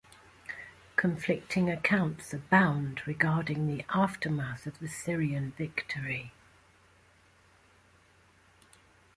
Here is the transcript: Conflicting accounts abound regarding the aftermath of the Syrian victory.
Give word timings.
Conflicting 0.95 1.69
accounts 1.69 2.33
abound 2.33 3.05
regarding 3.05 3.67
the 3.67 3.85
aftermath 3.93 4.65
of 4.65 4.79
the 4.79 4.87
Syrian 4.87 5.51
victory. 5.59 6.31